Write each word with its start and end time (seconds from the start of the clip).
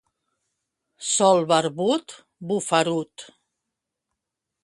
Sol 1.09 1.41
barbut, 1.51 2.15
bufarut. 2.53 3.27